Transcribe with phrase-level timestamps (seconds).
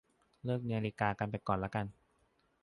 [0.43, 1.85] เลือกนาฬิกาไปก่อนละกัน